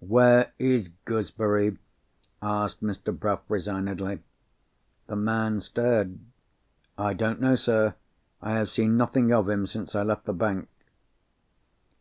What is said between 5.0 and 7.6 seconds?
The man stared. "I don't know,